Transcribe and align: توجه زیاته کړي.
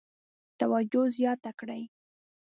توجه 0.59 1.03
زیاته 1.17 1.51
کړي. 1.59 1.83